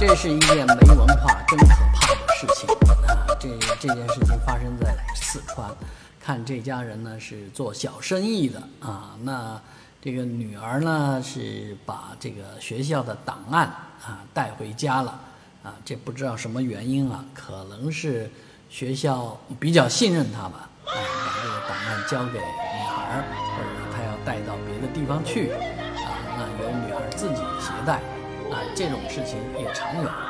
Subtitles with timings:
[0.00, 2.66] 这是一件没文化真可怕的事情
[3.06, 3.26] 啊！
[3.38, 5.70] 这这件事情发生在四川，
[6.18, 9.60] 看这家人呢是做小生意的啊，那
[10.00, 13.66] 这个女儿呢是把这个学校的档案
[14.02, 15.20] 啊带回家了
[15.62, 18.30] 啊，这不知道什么原因啊，可能是
[18.70, 23.22] 学校比较信任她吧，啊，把这个档案交给女孩，
[23.54, 25.60] 或者她要带到别的地方去啊，
[26.38, 28.00] 那由女孩自己携带。
[28.50, 30.26] 啊，这种事情也常有啊。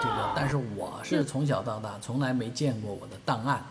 [0.00, 3.64] 这个，但是我是从小到大从来没见过我的档案，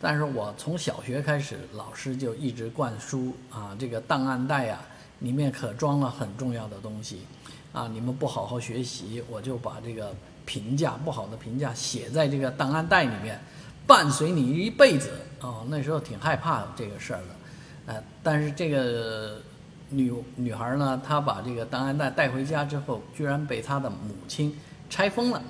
[0.00, 4.78] 但是我从小学开始，老师就一直灌输啊，这个档案袋呀，
[5.20, 7.26] 里面可装了很重要的东西，
[7.72, 10.14] 啊，你们不好好学习，我就把这个
[10.44, 13.40] 评价不好的评价写在这个档案袋里面，
[13.86, 15.64] 伴随你一辈子啊。
[15.68, 19.38] 那时候挺害怕这个事儿的，呃，但是这个。
[19.88, 24.54] 女女孩呢，她把这个档案袋带回家之后，居然被她的母亲
[24.90, 25.42] 拆封了，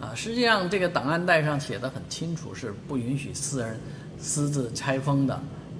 [0.00, 3.80] 啊，实际上这个档案袋上写的很清楚，是不允许私人
[4.18, 5.34] 私自拆封的，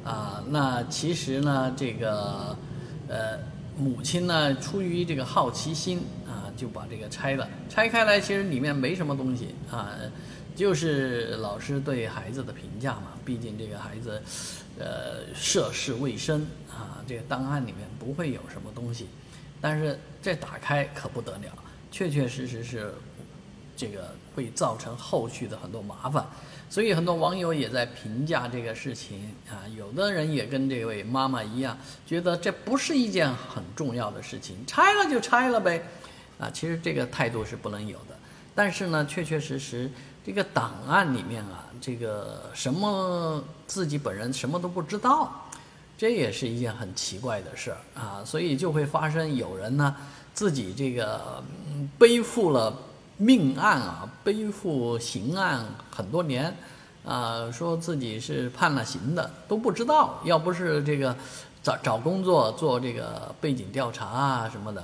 [0.05, 2.57] 啊，那其实呢，这个
[3.09, 3.39] 呃
[3.79, 9.91] 母亲呢，出于这个好奇心啊，就把这个拆了，拆开来其实里面没什么东西啊，
[10.55, 14.23] 就是老师对孩子的评价嘛，毕竟这个孩子。
[14.77, 19.07] 呃，涉世未深啊，这个档案里面不会有什么东西，
[19.61, 21.55] 但是这打开可不得了，
[21.93, 22.93] 确确实实是
[23.77, 26.27] 这个会造成后续的很多麻烦，
[26.69, 35.85] 所以很多网友也在评价这个事情啊，有的人也跟这位妈妈一样，觉得这不是一件很重要的事情，拆了就拆了呗，
[36.41, 38.19] 啊，其实这个态度是不能有的，
[38.55, 39.91] 但是呢，确确实实。
[40.27, 45.31] 这个档案里面啊，这个什么自己本人什么都不知道，
[45.99, 49.95] 这也是一件很奇怪的事儿啊，所以就会发生有人呢
[50.33, 51.45] 自己这个
[51.99, 52.75] 背负了
[53.19, 56.57] 命案啊，背负刑案很多年
[57.05, 61.15] 啊，说自己是判了刑的都不知道，要不是这个
[61.63, 64.83] 找找工作做这个背景调查啊什么的，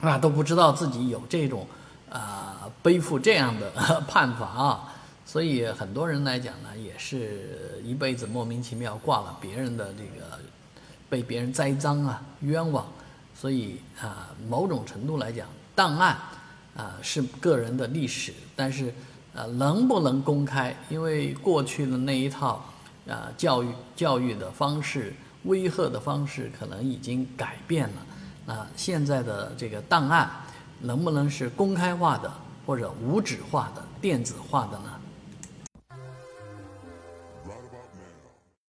[0.00, 1.66] 啊都不知道自己有这种。
[2.10, 3.70] 啊，背负这样的
[4.06, 4.92] 判罚啊，
[5.26, 10.38] 所以很多人来讲呢，也是一辈子莫名其妙挂了别人的这个，
[11.08, 12.86] 被别人栽赃啊，冤枉。
[13.34, 16.16] 所以啊，某种程度来讲，档案
[16.76, 18.94] 啊是个人的历史，但是
[19.34, 20.74] 呃，能不能公开？
[20.88, 22.64] 因为过去的那一套
[23.08, 25.12] 啊教育教育的方式、
[25.44, 27.96] 威吓的方式，可能已经改变了。
[28.46, 30.30] 那，现在的这个档案。
[30.84, 32.30] 能不能是公开化的
[32.66, 34.93] 或者无纸化的电子化的呢？